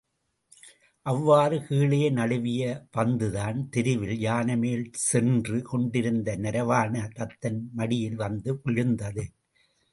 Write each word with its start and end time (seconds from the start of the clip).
அவ்வாறு 1.05 1.57
கீழே 1.65 1.99
நழுவிய 2.09 2.63
பந்துதான், 2.97 3.59
தெருவில் 3.69 4.15
யானைமேல் 4.19 4.87
சென்று 5.03 5.61
கொண்டிருந்த 5.61 6.37
நரவாண 6.37 6.95
தத்தன் 7.15 7.61
மடியில் 7.73 8.15
வந்து 8.15 8.59
விழுந்தது. 8.63 9.25